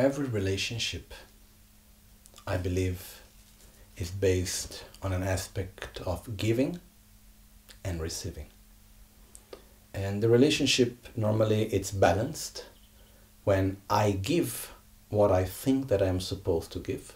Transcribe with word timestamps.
every 0.00 0.26
relationship, 0.26 1.12
I 2.46 2.56
believe, 2.56 3.20
is 3.98 4.10
based 4.10 4.84
on 5.02 5.12
an 5.12 5.22
aspect 5.22 6.00
of 6.06 6.38
giving 6.38 6.80
and 7.84 8.00
receiving. 8.00 8.46
And 9.92 10.22
the 10.22 10.30
relationship 10.30 11.06
normally 11.16 11.64
it's 11.64 11.90
balanced 11.90 12.64
when 13.44 13.76
I 13.90 14.12
give 14.12 14.72
what 15.10 15.30
I 15.30 15.44
think 15.44 15.88
that 15.88 16.02
I'm 16.02 16.20
supposed 16.20 16.72
to 16.72 16.78
give 16.78 17.14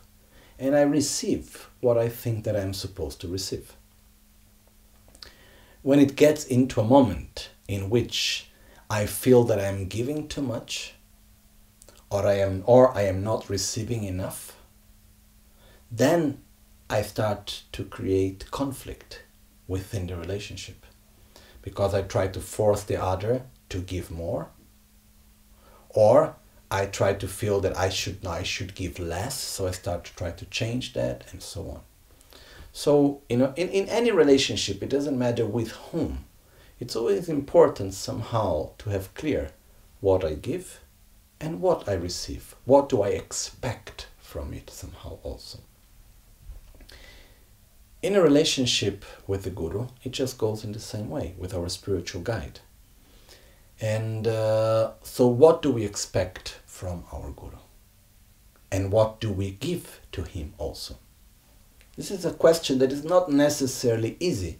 and 0.59 0.77
I 0.77 0.83
receive 0.83 1.71
what 1.81 1.97
I 1.97 2.11
think 2.11 2.45
that 2.45 2.55
I'm 2.57 2.75
supposed 2.75 3.19
to 3.23 3.29
receive. 3.29 3.73
When 5.81 5.99
it 5.99 6.17
gets 6.17 6.45
into 6.45 6.81
a 6.81 6.85
moment 6.85 7.49
in 7.67 7.89
which 7.89 8.51
I 8.91 9.07
feel 9.07 9.45
that 9.45 9.59
I'm 9.59 9.87
giving 9.87 10.29
too 10.29 10.43
much 10.43 10.95
or 12.15 12.29
I 12.29 12.35
am 12.35 12.63
or 12.65 12.97
I 12.97 13.03
am 13.03 13.25
not 13.25 13.51
receiving 13.51 14.05
enough, 14.05 14.57
then 15.91 16.39
I 16.89 17.03
start 17.03 17.65
to 17.73 17.83
create 17.83 18.51
conflict 18.53 19.23
within 19.67 20.07
the 20.07 20.17
relationship. 20.17 20.87
Because 21.61 21.93
I 21.93 22.03
try 22.03 22.29
to 22.29 22.41
force 22.41 22.85
the 22.85 23.03
other 23.03 23.43
to 23.71 23.79
give 23.79 24.11
more 24.13 24.51
or 25.89 26.37
I 26.71 26.87
try 26.87 27.15
to 27.15 27.27
feel 27.27 27.61
that 27.61 27.77
I 27.77 27.89
should 27.89 28.25
I 28.27 28.43
should 28.43 28.75
give 28.75 28.99
less 28.99 29.37
so 29.41 29.67
I 29.67 29.73
start 29.73 30.05
to 30.05 30.15
try 30.15 30.31
to 30.31 30.45
change 30.47 30.93
that 30.93 31.25
and 31.33 31.43
so 31.43 31.61
on. 31.75 31.81
So 32.73 33.23
you 33.29 33.39
know 33.39 33.53
in, 33.57 33.69
in 33.71 33.89
any 33.89 34.13
relationship 34.13 34.83
it 34.83 34.91
doesn't 34.91 35.19
matter 35.19 35.47
with 35.47 35.71
whom 35.89 36.25
it's 36.79 36.95
always 36.95 37.29
important 37.29 37.95
somehow 37.95 38.71
to 38.79 38.91
have 38.91 39.15
clear 39.15 39.51
what 40.01 40.25
I 40.25 40.35
give 40.35 40.84
and 41.41 41.61
what 41.61 41.89
I 41.89 41.95
receive 41.95 42.55
what 42.65 42.89
do 42.89 43.03
I 43.03 43.09
expect 43.09 44.09
from 44.19 44.53
it 44.53 44.71
somehow 44.71 45.19
also 45.23 45.61
in 48.05 48.15
a 48.15 48.21
relationship 48.21 49.03
with 49.27 49.45
the 49.45 49.51
Guru, 49.51 49.87
it 50.03 50.13
just 50.13 50.37
goes 50.37 50.63
in 50.63 50.73
the 50.73 50.79
same 50.79 51.09
way 51.09 51.35
with 51.39 51.55
our 51.55 51.71
spiritual 51.71 52.21
guide. 52.21 52.61
And 53.81 54.29
uh, 54.29 54.91
so, 55.03 55.27
what 55.27 55.63
do 55.63 55.71
we 55.71 55.87
expect 55.87 56.61
from 56.67 57.05
our 57.11 57.31
Guru? 57.31 57.57
And 58.71 58.93
what 58.93 59.21
do 59.21 59.33
we 59.33 59.53
give 59.53 60.01
to 60.13 60.23
him 60.23 60.53
also? 60.59 60.99
This 61.97 62.11
is 62.11 62.27
a 62.27 62.35
question 62.35 62.79
that 62.81 62.93
is 62.93 63.05
not 63.05 63.33
necessarily 63.33 64.19
easy. 64.21 64.59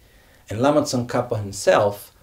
And 0.49 0.59
Lama 0.59 0.81
Tsongkhapa 0.81 1.37
himself, 1.37 2.13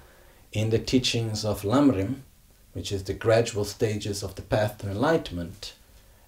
in 0.51 0.71
the 0.71 0.79
teachings 0.81 1.45
of 1.45 1.63
Lamrim, 1.63 2.23
which 2.73 2.91
is 2.91 3.05
the 3.05 3.15
gradual 3.15 3.65
stages 3.65 4.23
of 4.23 4.35
the 4.35 4.43
path 4.43 4.79
to 4.79 4.91
enlightenment, 4.91 5.75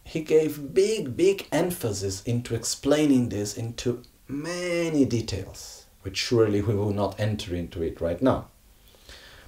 he 0.04 0.20
gave 0.20 0.74
big, 0.74 1.16
big 1.16 1.48
emphasis 1.50 2.22
into 2.24 2.54
explaining 2.54 3.30
this 3.30 3.56
into 3.56 4.02
many 4.28 5.04
details, 5.04 5.86
which 6.02 6.18
surely 6.18 6.60
we 6.60 6.74
will 6.74 6.92
not 6.92 7.18
enter 7.18 7.54
into 7.54 7.82
it 7.82 8.00
right 8.00 8.20
now. 8.20 8.46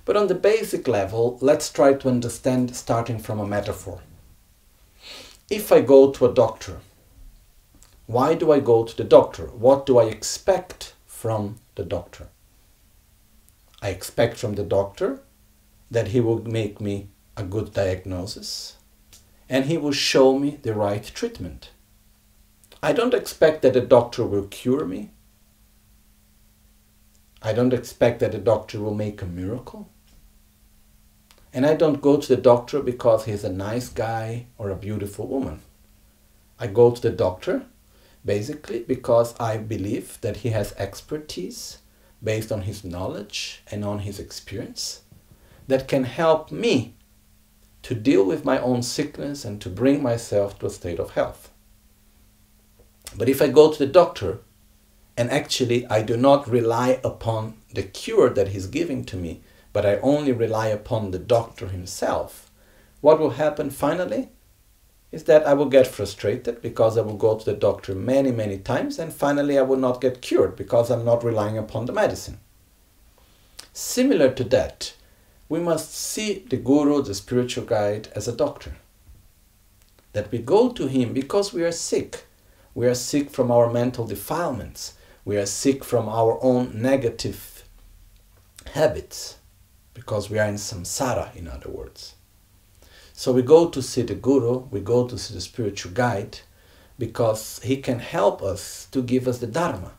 But 0.06 0.16
on 0.16 0.28
the 0.28 0.34
basic 0.34 0.88
level, 0.88 1.36
let's 1.40 1.70
try 1.70 1.92
to 1.94 2.08
understand 2.08 2.74
starting 2.74 3.18
from 3.18 3.40
a 3.40 3.46
metaphor. 3.46 4.00
If 5.50 5.70
I 5.70 5.80
go 5.80 6.10
to 6.12 6.26
a 6.26 6.34
doctor, 6.34 6.80
why 8.06 8.34
do 8.34 8.52
I 8.52 8.60
go 8.60 8.84
to 8.84 8.96
the 8.96 9.04
doctor? 9.04 9.46
What 9.46 9.84
do 9.84 9.98
I 9.98 10.04
expect 10.04 10.94
from 11.06 11.58
the 11.74 11.84
doctor? 11.84 12.28
I 13.82 13.90
expect 13.90 14.38
from 14.38 14.54
the 14.54 14.62
doctor 14.62 15.20
that 15.90 16.08
he 16.08 16.20
will 16.20 16.42
make 16.44 16.80
me 16.80 17.08
a 17.36 17.42
good 17.42 17.72
diagnosis 17.72 18.76
and 19.48 19.66
he 19.66 19.78
will 19.78 19.92
show 19.92 20.38
me 20.38 20.58
the 20.62 20.74
right 20.74 21.04
treatment. 21.14 21.70
I 22.82 22.92
don't 22.92 23.14
expect 23.14 23.62
that 23.62 23.76
a 23.76 23.80
doctor 23.80 24.24
will 24.24 24.46
cure 24.48 24.84
me. 24.84 25.10
I 27.42 27.52
don't 27.52 27.72
expect 27.72 28.20
that 28.20 28.34
a 28.34 28.38
doctor 28.38 28.80
will 28.80 28.94
make 28.94 29.22
a 29.22 29.26
miracle. 29.26 29.88
And 31.52 31.64
I 31.64 31.74
don't 31.74 32.02
go 32.02 32.16
to 32.16 32.28
the 32.28 32.40
doctor 32.40 32.80
because 32.80 33.24
he's 33.24 33.44
a 33.44 33.52
nice 33.52 33.88
guy 33.88 34.46
or 34.58 34.70
a 34.70 34.76
beautiful 34.76 35.26
woman. 35.26 35.60
I 36.58 36.66
go 36.66 36.90
to 36.90 37.00
the 37.00 37.10
doctor 37.10 37.66
basically 38.24 38.80
because 38.80 39.34
I 39.38 39.56
believe 39.56 40.20
that 40.22 40.38
he 40.38 40.50
has 40.50 40.74
expertise 40.76 41.78
based 42.22 42.50
on 42.50 42.62
his 42.62 42.82
knowledge 42.82 43.62
and 43.70 43.84
on 43.84 44.00
his 44.00 44.18
experience 44.18 45.02
that 45.68 45.88
can 45.88 46.04
help 46.04 46.50
me 46.50 46.94
to 47.82 47.94
deal 47.94 48.24
with 48.24 48.44
my 48.44 48.58
own 48.58 48.82
sickness 48.82 49.44
and 49.44 49.60
to 49.60 49.68
bring 49.68 50.02
myself 50.02 50.58
to 50.58 50.66
a 50.66 50.70
state 50.70 50.98
of 50.98 51.10
health. 51.12 51.50
But 53.16 53.28
if 53.28 53.40
I 53.40 53.48
go 53.48 53.72
to 53.72 53.78
the 53.78 53.86
doctor 53.86 54.40
and 55.16 55.30
actually 55.30 55.86
I 55.86 56.02
do 56.02 56.16
not 56.16 56.48
rely 56.48 57.00
upon 57.04 57.54
the 57.72 57.82
cure 57.82 58.28
that 58.30 58.48
he's 58.48 58.66
giving 58.66 59.04
to 59.04 59.16
me, 59.16 59.40
but 59.72 59.86
I 59.86 59.96
only 59.96 60.32
rely 60.32 60.68
upon 60.68 61.10
the 61.10 61.18
doctor 61.18 61.68
himself, 61.68 62.50
what 63.00 63.18
will 63.20 63.30
happen 63.30 63.70
finally 63.70 64.30
is 65.12 65.24
that 65.24 65.46
I 65.46 65.54
will 65.54 65.66
get 65.66 65.86
frustrated 65.86 66.60
because 66.60 66.98
I 66.98 67.02
will 67.02 67.16
go 67.16 67.38
to 67.38 67.44
the 67.44 67.54
doctor 67.54 67.94
many, 67.94 68.32
many 68.32 68.58
times 68.58 68.98
and 68.98 69.12
finally 69.12 69.58
I 69.58 69.62
will 69.62 69.76
not 69.76 70.00
get 70.00 70.20
cured 70.20 70.56
because 70.56 70.90
I'm 70.90 71.04
not 71.04 71.24
relying 71.24 71.56
upon 71.56 71.86
the 71.86 71.92
medicine. 71.92 72.40
Similar 73.72 74.32
to 74.32 74.44
that, 74.44 74.94
we 75.48 75.60
must 75.60 75.94
see 75.94 76.44
the 76.48 76.56
guru, 76.56 77.02
the 77.02 77.14
spiritual 77.14 77.64
guide, 77.64 78.08
as 78.14 78.28
a 78.28 78.36
doctor. 78.36 78.76
That 80.12 80.30
we 80.32 80.38
go 80.38 80.72
to 80.72 80.86
him 80.86 81.12
because 81.12 81.52
we 81.52 81.62
are 81.64 81.72
sick 81.72 82.26
we 82.76 82.86
are 82.86 82.94
sick 82.94 83.30
from 83.30 83.50
our 83.50 83.72
mental 83.72 84.06
defilements. 84.06 84.92
We 85.24 85.38
are 85.38 85.46
sick 85.46 85.82
from 85.82 86.10
our 86.10 86.38
own 86.42 86.82
negative 86.82 87.64
habits 88.74 89.38
because 89.94 90.28
we 90.28 90.38
are 90.38 90.46
in 90.46 90.56
samsara, 90.56 91.34
in 91.34 91.48
other 91.48 91.70
words. 91.70 92.16
So 93.14 93.32
we 93.32 93.40
go 93.40 93.70
to 93.70 93.80
see 93.80 94.02
the 94.02 94.14
guru, 94.14 94.58
we 94.70 94.80
go 94.80 95.08
to 95.08 95.16
see 95.16 95.32
the 95.32 95.40
spiritual 95.40 95.92
guide 95.92 96.40
because 96.98 97.60
he 97.64 97.78
can 97.78 97.98
help 97.98 98.42
us 98.42 98.88
to 98.92 99.02
give 99.02 99.26
us 99.26 99.38
the 99.38 99.46
dharma, 99.46 99.92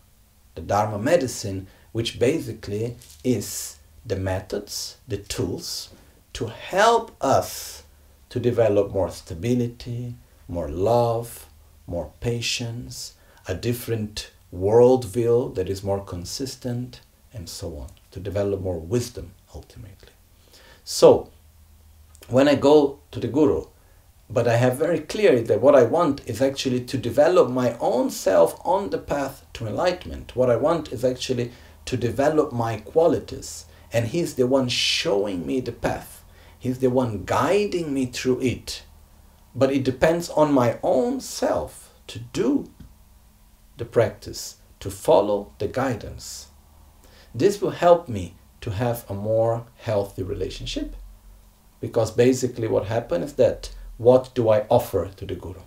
the 0.53 0.61
dharma 0.61 0.99
medicine, 0.99 1.65
which 1.93 2.19
basically 2.19 2.95
is 3.23 3.76
the 4.07 4.15
methods, 4.15 4.97
the 5.07 5.17
tools 5.17 5.89
to 6.33 6.47
help 6.47 7.15
us 7.21 7.83
to 8.29 8.39
develop 8.39 8.91
more 8.91 9.09
stability, 9.09 10.15
more 10.47 10.69
love, 10.69 11.47
more 11.87 12.11
patience, 12.19 13.15
a 13.47 13.55
different 13.55 14.31
worldview 14.53 15.55
that 15.55 15.69
is 15.69 15.83
more 15.83 16.03
consistent, 16.03 17.01
and 17.33 17.49
so 17.49 17.77
on, 17.77 17.87
to 18.11 18.19
develop 18.19 18.61
more 18.61 18.79
wisdom 18.79 19.31
ultimately. 19.55 20.09
So, 20.83 21.29
when 22.27 22.47
I 22.47 22.55
go 22.55 22.99
to 23.11 23.19
the 23.19 23.27
Guru, 23.27 23.65
but 24.29 24.47
I 24.47 24.57
have 24.57 24.77
very 24.77 24.99
clear 24.99 25.41
that 25.41 25.61
what 25.61 25.75
I 25.75 25.83
want 25.83 26.27
is 26.27 26.41
actually 26.41 26.81
to 26.85 26.97
develop 26.97 27.49
my 27.49 27.77
own 27.79 28.09
self 28.09 28.59
on 28.65 28.89
the 28.89 28.97
path 28.97 29.45
to 29.53 29.65
enlightenment. 29.65 30.35
What 30.35 30.49
I 30.49 30.57
want 30.57 30.91
is 30.91 31.05
actually 31.05 31.51
to 31.85 31.95
develop 31.95 32.51
my 32.51 32.77
qualities, 32.77 33.65
and 33.97 34.07
He's 34.07 34.35
the 34.35 34.45
one 34.45 34.69
showing 34.69 35.45
me 35.45 35.59
the 35.59 35.71
path. 35.71 36.23
He's 36.57 36.79
the 36.79 36.89
one 36.89 37.25
guiding 37.25 37.93
me 37.93 38.05
through 38.05 38.41
it 38.41 38.83
but 39.57 39.71
it 39.71 39.83
depends 39.83 40.29
on 40.29 40.53
my 40.53 40.77
own 40.83 41.19
self 41.19 41.91
to 42.05 42.19
do 42.19 42.69
the 43.77 43.85
practice, 43.85 44.57
to 44.79 44.91
follow 44.91 45.51
the 45.57 45.67
guidance. 45.67 46.47
This 47.33 47.59
will 47.59 47.71
help 47.71 48.07
me 48.07 48.35
to 48.61 48.69
have 48.69 49.03
a 49.09 49.15
more 49.15 49.65
healthy 49.77 50.21
relationship 50.21 50.95
because 51.81 52.11
basically 52.11 52.67
what 52.67 52.85
happens 52.85 53.31
is 53.31 53.33
that 53.33 53.71
what 53.97 54.33
do 54.35 54.49
I 54.49 54.67
offer 54.69 55.09
to 55.15 55.25
the 55.25 55.33
Guru? 55.33 55.61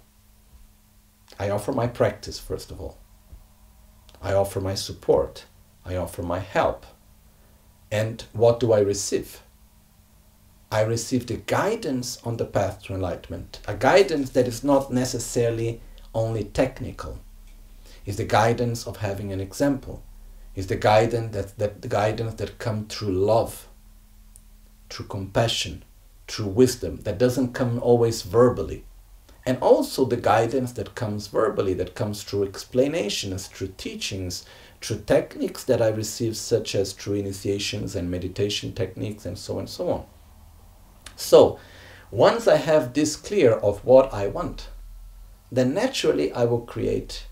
I 1.36 1.50
offer 1.50 1.72
my 1.72 1.88
practice 1.88 2.38
first 2.38 2.70
of 2.70 2.80
all. 2.80 2.98
I 4.22 4.34
offer 4.34 4.60
my 4.60 4.76
support. 4.76 5.46
I 5.84 5.96
offer 5.96 6.22
my 6.22 6.38
help. 6.38 6.86
And 7.90 8.24
what 8.32 8.60
do 8.60 8.72
I 8.72 8.80
receive? 8.80 9.42
I 10.70 10.82
receive 10.82 11.26
the 11.26 11.38
guidance 11.38 12.18
on 12.24 12.36
the 12.36 12.44
path 12.44 12.82
to 12.84 12.94
enlightenment, 12.94 13.58
a 13.66 13.74
guidance 13.74 14.30
that 14.30 14.46
is 14.46 14.62
not 14.62 14.92
necessarily 14.92 15.80
only 16.14 16.44
technical. 16.44 17.18
Is 18.06 18.16
the 18.16 18.24
guidance 18.24 18.86
of 18.86 18.98
having 18.98 19.32
an 19.32 19.40
example. 19.40 20.02
Is 20.54 20.68
the 20.68 20.76
guidance 20.76 21.34
that, 21.34 21.58
that 21.58 21.82
the 21.82 21.88
guidance 21.88 22.34
that 22.34 22.58
comes 22.58 22.94
through 22.94 23.12
love, 23.12 23.68
through 24.88 25.06
compassion, 25.06 25.84
through 26.28 26.46
wisdom, 26.46 26.98
that 26.98 27.18
doesn't 27.18 27.52
come 27.52 27.80
always 27.80 28.22
verbally. 28.22 28.84
And 29.44 29.58
also 29.58 30.04
the 30.04 30.16
guidance 30.16 30.72
that 30.72 30.94
comes 30.94 31.26
verbally, 31.26 31.74
that 31.74 31.94
comes 31.94 32.22
through 32.22 32.44
explanations, 32.44 33.48
through 33.48 33.74
teachings, 33.76 34.44
through 34.80 35.02
techniques 35.06 35.64
that 35.64 35.82
I 35.82 35.88
receive, 35.88 36.36
such 36.36 36.74
as 36.74 36.92
through 36.92 37.14
initiations 37.14 37.94
and 37.96 38.10
meditation 38.10 38.72
techniques, 38.72 39.26
and 39.26 39.38
so 39.38 39.54
on 39.54 39.60
and 39.60 39.68
so 39.68 39.90
on. 39.90 40.04
So, 41.16 41.58
Once 42.10 42.48
I 42.48 42.56
have 42.56 42.92
this 42.92 43.14
clear 43.14 43.52
of 43.52 43.84
what 43.84 44.12
I 44.12 44.26
want, 44.26 44.68
then 45.52 45.74
naturally 45.74 46.32
I 46.32 46.44
will 46.44 46.62
create 46.62 47.26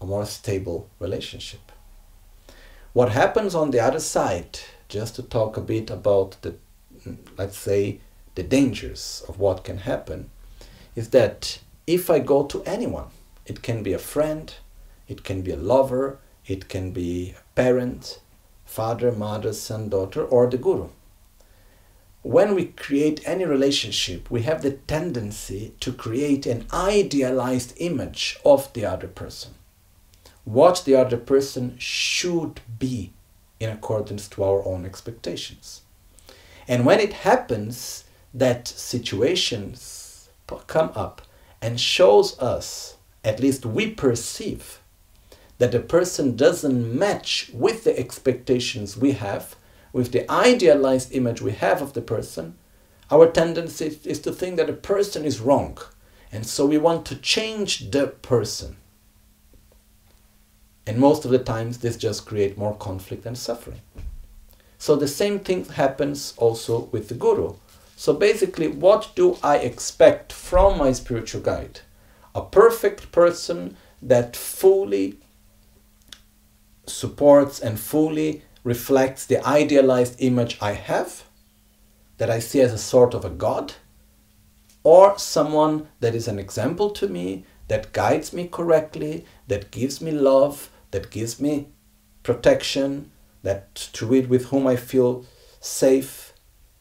a 0.00 0.06
more 0.06 0.24
stable 0.24 0.88
relationship. 1.00 1.72
What 2.92 3.10
happens 3.10 3.54
on 3.56 3.72
the 3.72 3.80
other 3.80 3.98
side, 3.98 4.60
just 4.88 5.16
to 5.16 5.22
talk 5.24 5.56
a 5.56 5.60
bit 5.60 5.90
about 5.90 6.36
the, 6.42 6.54
let's 7.36 7.58
say, 7.58 8.00
the 8.36 8.44
dangers 8.44 9.24
of 9.28 9.40
what 9.40 9.64
can 9.64 9.78
happen, 9.78 10.30
is 10.94 11.10
that 11.10 11.58
if 11.86 12.08
I 12.08 12.20
go 12.20 12.44
to 12.44 12.62
anyone, 12.62 13.08
it 13.46 13.62
can 13.62 13.82
be 13.82 13.92
a 13.92 13.98
friend, 13.98 14.54
it 15.08 15.24
can 15.24 15.42
be 15.42 15.50
a 15.50 15.56
lover, 15.56 16.18
it 16.50 16.68
can 16.68 16.90
be 16.90 17.36
a 17.38 17.54
parent, 17.54 18.18
father, 18.64 19.12
mother, 19.12 19.52
son, 19.52 19.88
daughter, 19.88 20.24
or 20.24 20.48
the 20.48 20.58
guru. 20.58 20.88
When 22.22 22.56
we 22.56 22.64
create 22.66 23.22
any 23.24 23.44
relationship, 23.44 24.28
we 24.32 24.42
have 24.42 24.62
the 24.62 24.72
tendency 24.72 25.74
to 25.78 25.92
create 25.92 26.46
an 26.46 26.66
idealized 26.72 27.74
image 27.76 28.36
of 28.44 28.72
the 28.72 28.84
other 28.84 29.06
person. 29.06 29.54
What 30.42 30.82
the 30.84 30.96
other 30.96 31.18
person 31.18 31.76
should 31.78 32.60
be 32.80 33.12
in 33.60 33.70
accordance 33.70 34.26
to 34.30 34.42
our 34.42 34.66
own 34.66 34.84
expectations. 34.84 35.82
And 36.66 36.84
when 36.84 36.98
it 36.98 37.12
happens 37.12 38.04
that 38.34 38.66
situations 38.66 40.30
come 40.66 40.90
up 40.96 41.22
and 41.62 41.80
shows 41.80 42.36
us, 42.40 42.96
at 43.22 43.38
least 43.38 43.64
we 43.64 43.92
perceive, 43.92 44.79
that 45.60 45.72
the 45.72 45.78
person 45.78 46.36
doesn't 46.36 46.98
match 46.98 47.50
with 47.52 47.84
the 47.84 47.96
expectations 47.98 48.96
we 48.96 49.12
have, 49.12 49.56
with 49.92 50.10
the 50.10 50.28
idealized 50.32 51.12
image 51.12 51.42
we 51.42 51.52
have 51.52 51.82
of 51.82 51.92
the 51.92 52.00
person, 52.00 52.56
our 53.10 53.30
tendency 53.30 53.98
is 54.04 54.20
to 54.20 54.32
think 54.32 54.56
that 54.56 54.68
the 54.68 54.72
person 54.72 55.22
is 55.22 55.38
wrong. 55.38 55.76
And 56.32 56.46
so 56.46 56.64
we 56.64 56.78
want 56.78 57.04
to 57.06 57.14
change 57.14 57.90
the 57.90 58.06
person. 58.06 58.78
And 60.86 60.96
most 60.96 61.26
of 61.26 61.30
the 61.30 61.38
times, 61.38 61.78
this 61.78 61.98
just 61.98 62.24
creates 62.24 62.56
more 62.56 62.74
conflict 62.74 63.26
and 63.26 63.36
suffering. 63.36 63.82
So 64.78 64.96
the 64.96 65.08
same 65.08 65.40
thing 65.40 65.66
happens 65.66 66.32
also 66.38 66.88
with 66.90 67.08
the 67.08 67.14
guru. 67.14 67.56
So 67.96 68.14
basically, 68.14 68.68
what 68.68 69.10
do 69.14 69.36
I 69.42 69.58
expect 69.58 70.32
from 70.32 70.78
my 70.78 70.92
spiritual 70.92 71.42
guide? 71.42 71.80
A 72.34 72.40
perfect 72.40 73.12
person 73.12 73.76
that 74.00 74.34
fully 74.34 75.18
supports 76.86 77.60
and 77.60 77.78
fully 77.78 78.42
reflects 78.64 79.26
the 79.26 79.44
idealized 79.46 80.16
image 80.18 80.58
I 80.60 80.72
have, 80.72 81.24
that 82.18 82.30
I 82.30 82.38
see 82.38 82.60
as 82.60 82.72
a 82.72 82.78
sort 82.78 83.14
of 83.14 83.24
a 83.24 83.30
God, 83.30 83.74
or 84.82 85.18
someone 85.18 85.88
that 86.00 86.14
is 86.14 86.28
an 86.28 86.38
example 86.38 86.90
to 86.90 87.08
me, 87.08 87.44
that 87.68 87.92
guides 87.92 88.32
me 88.32 88.48
correctly, 88.48 89.24
that 89.48 89.70
gives 89.70 90.00
me 90.00 90.10
love, 90.10 90.70
that 90.90 91.10
gives 91.10 91.40
me 91.40 91.68
protection, 92.22 93.10
that 93.42 93.74
to 93.74 94.14
it 94.14 94.28
with 94.28 94.46
whom 94.46 94.66
I 94.66 94.76
feel 94.76 95.24
safe 95.60 96.30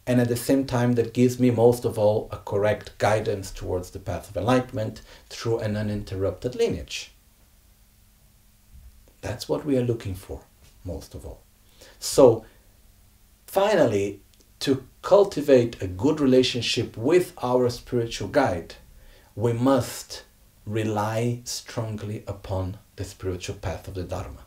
and 0.10 0.20
at 0.20 0.28
the 0.28 0.36
same 0.36 0.66
time 0.66 0.94
that 0.94 1.14
gives 1.14 1.40
me 1.40 1.52
most 1.52 1.86
of 1.86 2.00
all 2.00 2.30
a 2.32 2.38
correct 2.38 2.98
guidance 2.98 3.52
towards 3.52 3.92
the 3.92 4.00
path 4.00 4.28
of 4.28 4.38
enlightenment 4.38 5.02
through 5.30 5.60
an 5.60 5.78
uninterrupted 5.78 6.56
lineage. 6.56 7.12
That's 9.22 9.50
what 9.50 9.66
we 9.66 9.78
are 9.78 9.84
looking 9.84 10.16
for, 10.16 10.42
most 10.84 11.16
of 11.16 11.26
all. 11.26 11.42
So, 12.00 12.46
finally, 13.46 14.22
to 14.60 14.86
cultivate 15.02 15.82
a 15.82 15.88
good 15.88 16.20
relationship 16.20 16.98
with 16.98 17.34
our 17.42 17.70
spiritual 17.70 18.28
guide, 18.28 18.76
we 19.36 19.54
must 19.54 20.24
rely 20.66 21.42
strongly 21.46 22.24
upon 22.28 22.78
the 22.96 23.04
spiritual 23.04 23.56
path 23.56 23.88
of 23.88 23.94
the 23.96 24.04
Dharma. 24.04 24.46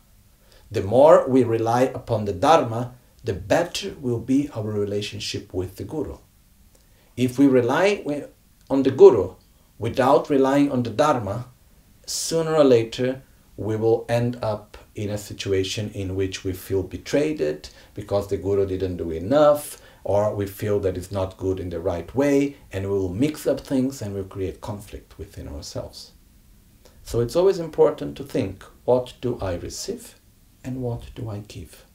The 0.71 0.83
more 0.83 1.27
we 1.27 1.43
rely 1.43 1.83
upon 1.83 2.25
the 2.25 2.33
Dharma, 2.33 2.93
the 3.23 3.33
better 3.33 3.95
will 3.99 4.19
be 4.19 4.49
our 4.55 4.63
relationship 4.63 5.53
with 5.53 5.75
the 5.77 5.83
Guru. 5.83 6.17
If 7.15 7.37
we 7.37 7.47
rely 7.47 8.03
on 8.69 8.83
the 8.83 8.91
Guru 8.91 9.35
without 9.77 10.29
relying 10.29 10.71
on 10.71 10.83
the 10.83 10.89
Dharma, 10.89 11.45
sooner 12.05 12.55
or 12.55 12.63
later 12.63 13.21
we 13.55 13.75
will 13.75 14.05
end 14.09 14.37
up 14.41 14.77
in 14.95 15.09
a 15.09 15.17
situation 15.17 15.91
in 15.91 16.15
which 16.15 16.43
we 16.43 16.53
feel 16.53 16.83
betrayed 16.83 17.69
because 17.93 18.27
the 18.27 18.37
Guru 18.37 18.65
didn't 18.65 18.97
do 18.97 19.11
enough, 19.11 19.81
or 20.03 20.35
we 20.35 20.45
feel 20.47 20.79
that 20.81 20.97
it's 20.97 21.11
not 21.11 21.37
good 21.37 21.59
in 21.59 21.69
the 21.69 21.79
right 21.79 22.13
way, 22.15 22.57
and 22.71 22.85
we 22.85 22.97
will 22.97 23.13
mix 23.13 23.47
up 23.47 23.59
things 23.59 24.01
and 24.01 24.13
we'll 24.13 24.23
create 24.23 24.61
conflict 24.61 25.17
within 25.17 25.47
ourselves. 25.47 26.11
So 27.03 27.19
it's 27.19 27.35
always 27.35 27.59
important 27.59 28.17
to 28.17 28.23
think 28.23 28.63
what 28.85 29.13
do 29.21 29.37
I 29.39 29.55
receive 29.55 30.15
and 30.63 30.81
what 30.81 31.13
do 31.15 31.29
I 31.29 31.39
give? 31.39 31.85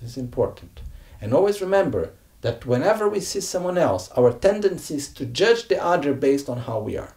This 0.00 0.12
is 0.12 0.16
important. 0.18 0.80
And 1.20 1.34
always 1.34 1.60
remember 1.60 2.12
that 2.42 2.64
whenever 2.64 3.08
we 3.08 3.20
see 3.20 3.40
someone 3.40 3.76
else, 3.76 4.10
our 4.12 4.32
tendency 4.32 4.94
is 4.94 5.08
to 5.14 5.26
judge 5.26 5.68
the 5.68 5.82
other 5.82 6.14
based 6.14 6.48
on 6.48 6.58
how 6.58 6.78
we 6.78 6.96
are. 6.96 7.14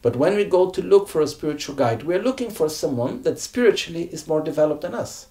But 0.00 0.16
when 0.16 0.36
we 0.36 0.44
go 0.44 0.70
to 0.70 0.82
look 0.82 1.08
for 1.08 1.20
a 1.20 1.26
spiritual 1.26 1.74
guide, 1.74 2.04
we 2.04 2.14
are 2.14 2.22
looking 2.22 2.50
for 2.50 2.68
someone 2.68 3.22
that 3.22 3.38
spiritually 3.38 4.04
is 4.12 4.28
more 4.28 4.40
developed 4.40 4.82
than 4.82 4.94
us, 4.94 5.26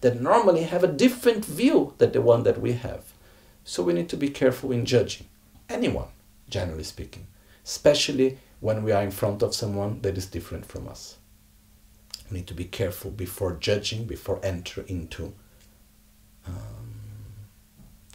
that 0.00 0.20
normally 0.20 0.64
have 0.64 0.84
a 0.84 0.88
different 0.88 1.44
view 1.44 1.94
than 1.98 2.12
the 2.12 2.22
one 2.22 2.44
that 2.44 2.60
we 2.60 2.72
have. 2.72 3.12
So 3.64 3.82
we 3.82 3.92
need 3.92 4.08
to 4.10 4.16
be 4.16 4.28
careful 4.28 4.72
in 4.72 4.84
judging 4.84 5.26
anyone, 5.68 6.08
generally 6.48 6.84
speaking, 6.84 7.26
especially 7.64 8.38
when 8.60 8.84
we 8.84 8.92
are 8.92 9.02
in 9.02 9.10
front 9.10 9.42
of 9.42 9.54
someone 9.54 10.00
that 10.02 10.16
is 10.16 10.26
different 10.26 10.66
from 10.66 10.86
us. 10.86 11.16
We 12.30 12.38
need 12.38 12.46
to 12.46 12.54
be 12.54 12.64
careful 12.64 13.10
before 13.10 13.54
judging, 13.54 14.04
before 14.04 14.40
entering 14.42 14.88
into 14.88 15.34
um, 16.46 16.92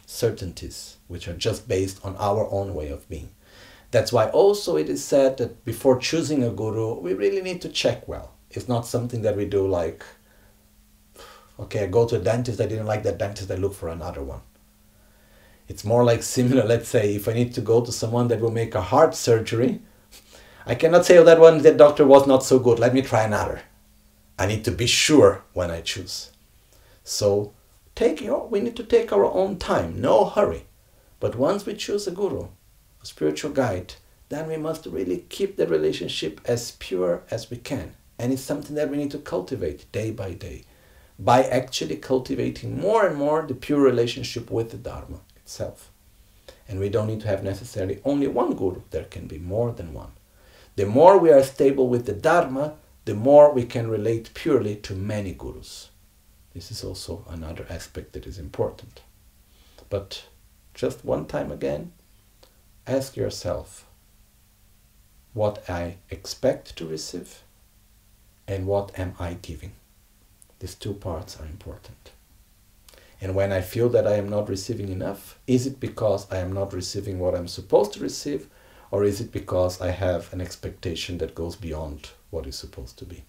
certainties 0.06 0.96
which 1.06 1.28
are 1.28 1.34
just 1.34 1.68
based 1.68 2.04
on 2.04 2.16
our 2.16 2.50
own 2.50 2.74
way 2.74 2.88
of 2.88 3.08
being. 3.08 3.30
That's 3.90 4.12
why 4.12 4.28
also 4.28 4.76
it 4.76 4.88
is 4.88 5.02
said 5.02 5.38
that 5.38 5.64
before 5.64 5.98
choosing 5.98 6.44
a 6.44 6.50
guru, 6.50 6.94
we 7.00 7.14
really 7.14 7.40
need 7.40 7.62
to 7.62 7.68
check 7.68 8.06
well. 8.06 8.32
It's 8.50 8.68
not 8.68 8.86
something 8.86 9.22
that 9.22 9.36
we 9.36 9.46
do 9.46 9.66
like, 9.66 10.04
okay, 11.58 11.84
I 11.84 11.86
go 11.86 12.06
to 12.06 12.16
a 12.16 12.20
dentist, 12.20 12.60
I 12.60 12.66
didn't 12.66 12.86
like 12.86 13.02
that 13.04 13.18
dentist, 13.18 13.50
I 13.50 13.54
look 13.54 13.74
for 13.74 13.88
another 13.88 14.22
one. 14.22 14.40
It's 15.68 15.84
more 15.84 16.04
like 16.04 16.22
similar, 16.22 16.64
let's 16.66 16.88
say, 16.88 17.14
if 17.14 17.28
I 17.28 17.32
need 17.32 17.54
to 17.54 17.60
go 17.60 17.84
to 17.84 17.92
someone 17.92 18.28
that 18.28 18.40
will 18.40 18.50
make 18.50 18.74
a 18.74 18.82
heart 18.82 19.14
surgery, 19.14 19.80
I 20.66 20.74
cannot 20.74 21.06
say, 21.06 21.16
oh, 21.16 21.24
that 21.24 21.40
one, 21.40 21.62
that 21.62 21.78
doctor 21.78 22.06
was 22.06 22.26
not 22.26 22.44
so 22.44 22.58
good, 22.58 22.78
let 22.78 22.92
me 22.92 23.00
try 23.00 23.24
another. 23.24 23.62
I 24.38 24.46
need 24.46 24.64
to 24.66 24.70
be 24.70 24.86
sure 24.86 25.44
when 25.54 25.70
I 25.70 25.80
choose. 25.80 26.30
So 27.04 27.54
take 27.94 28.20
your, 28.20 28.46
we 28.46 28.60
need 28.60 28.76
to 28.76 28.84
take 28.84 29.12
our 29.12 29.24
own 29.24 29.58
time, 29.58 30.00
no 30.00 30.26
hurry. 30.26 30.66
But 31.20 31.36
once 31.36 31.64
we 31.64 31.74
choose 31.74 32.06
a 32.06 32.10
guru, 32.10 32.48
a 33.02 33.06
spiritual 33.06 33.52
guide, 33.52 33.94
then 34.28 34.48
we 34.48 34.56
must 34.56 34.86
really 34.86 35.24
keep 35.28 35.56
the 35.56 35.66
relationship 35.66 36.40
as 36.44 36.72
pure 36.72 37.22
as 37.30 37.50
we 37.50 37.56
can. 37.56 37.94
And 38.18 38.32
it's 38.32 38.42
something 38.42 38.74
that 38.76 38.90
we 38.90 38.96
need 38.96 39.10
to 39.12 39.18
cultivate 39.18 39.90
day 39.92 40.10
by 40.10 40.32
day 40.32 40.64
by 41.18 41.42
actually 41.42 41.96
cultivating 41.96 42.80
more 42.80 43.06
and 43.06 43.16
more 43.16 43.42
the 43.42 43.54
pure 43.54 43.80
relationship 43.80 44.50
with 44.50 44.70
the 44.70 44.76
Dharma 44.76 45.20
itself. 45.36 45.90
And 46.68 46.78
we 46.78 46.88
don't 46.88 47.08
need 47.08 47.22
to 47.22 47.28
have 47.28 47.42
necessarily 47.42 48.00
only 48.04 48.28
one 48.28 48.54
guru, 48.54 48.82
there 48.90 49.04
can 49.04 49.26
be 49.26 49.38
more 49.38 49.72
than 49.72 49.92
one. 49.92 50.12
The 50.76 50.86
more 50.86 51.18
we 51.18 51.32
are 51.32 51.42
stable 51.42 51.88
with 51.88 52.06
the 52.06 52.12
Dharma, 52.12 52.74
the 53.04 53.14
more 53.14 53.52
we 53.52 53.64
can 53.64 53.88
relate 53.88 54.30
purely 54.34 54.76
to 54.76 54.94
many 54.94 55.32
gurus. 55.32 55.88
This 56.54 56.70
is 56.70 56.84
also 56.84 57.24
another 57.28 57.66
aspect 57.68 58.12
that 58.12 58.26
is 58.26 58.38
important. 58.38 59.02
But 59.88 60.24
just 60.74 61.04
one 61.04 61.26
time 61.26 61.50
again, 61.50 61.92
ask 62.88 63.16
yourself 63.16 63.86
what 65.34 65.68
I 65.68 65.96
expect 66.10 66.76
to 66.76 66.86
receive 66.86 67.42
and 68.46 68.66
what 68.66 68.98
am 68.98 69.14
I 69.20 69.34
giving. 69.34 69.72
These 70.58 70.74
two 70.74 70.94
parts 70.94 71.38
are 71.38 71.44
important. 71.44 72.12
And 73.20 73.34
when 73.34 73.52
I 73.52 73.60
feel 73.60 73.88
that 73.90 74.06
I 74.06 74.14
am 74.14 74.28
not 74.28 74.48
receiving 74.48 74.88
enough, 74.88 75.38
is 75.46 75.66
it 75.66 75.80
because 75.80 76.30
I 76.32 76.38
am 76.38 76.52
not 76.52 76.72
receiving 76.72 77.18
what 77.18 77.34
I'm 77.34 77.48
supposed 77.48 77.92
to 77.94 78.00
receive, 78.00 78.48
or 78.90 79.04
is 79.04 79.20
it 79.20 79.32
because 79.32 79.80
I 79.80 79.90
have 79.90 80.32
an 80.32 80.40
expectation 80.40 81.18
that 81.18 81.34
goes 81.34 81.56
beyond 81.56 82.10
what 82.30 82.46
is 82.46 82.56
supposed 82.56 82.98
to 82.98 83.04
be? 83.04 83.24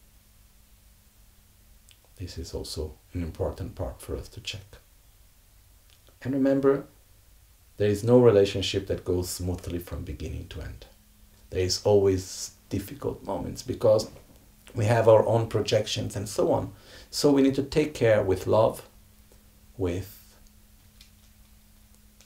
This 2.18 2.38
is 2.38 2.54
also 2.54 2.94
an 3.14 3.24
important 3.24 3.76
part 3.76 4.02
for 4.02 4.16
us 4.16 4.28
to 4.30 4.42
check. 4.42 4.78
And 6.22 6.34
remember, 6.34 6.86
there 7.80 7.90
is 7.90 8.04
no 8.04 8.20
relationship 8.20 8.88
that 8.88 9.06
goes 9.06 9.30
smoothly 9.30 9.80
from 9.80 10.04
beginning 10.04 10.48
to 10.50 10.62
end. 10.62 10.86
There 11.50 11.64
is 11.64 11.82
always 11.86 12.52
difficult 12.68 13.24
moments 13.24 13.62
because 13.62 14.12
we 14.76 14.84
have 14.84 15.08
our 15.08 15.26
own 15.26 15.48
projections 15.48 16.18
and 16.18 16.28
so 16.28 16.52
on. 16.52 16.74
So 17.10 17.32
we 17.32 17.42
need 17.42 17.56
to 17.56 17.64
take 17.64 17.94
care 17.94 18.22
with 18.22 18.48
love, 18.48 18.88
with 19.78 20.18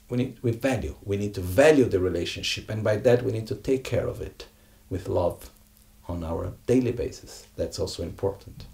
we 0.08 0.18
need 0.18 0.38
with 0.42 0.60
value. 0.60 0.96
We 1.04 1.16
need 1.16 1.34
to 1.34 1.40
value 1.40 1.84
the 1.84 2.00
relationship, 2.00 2.68
and 2.68 2.82
by 2.82 2.96
that 2.96 3.22
we 3.22 3.30
need 3.30 3.46
to 3.46 3.54
take 3.54 3.84
care 3.84 4.08
of 4.08 4.20
it 4.20 4.48
with 4.90 5.08
love 5.08 5.50
on 6.08 6.24
our 6.24 6.52
daily 6.66 6.92
basis. 6.92 7.46
That's 7.54 7.78
also 7.78 8.02
important. 8.02 8.66